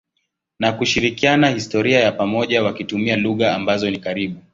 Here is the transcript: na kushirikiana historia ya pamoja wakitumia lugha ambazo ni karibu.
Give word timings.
na 0.59 0.71
kushirikiana 0.73 1.49
historia 1.49 1.99
ya 1.99 2.11
pamoja 2.11 2.63
wakitumia 2.63 3.15
lugha 3.17 3.55
ambazo 3.55 3.89
ni 3.89 3.99
karibu. 3.99 4.39